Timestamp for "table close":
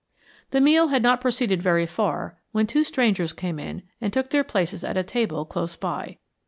5.03-5.75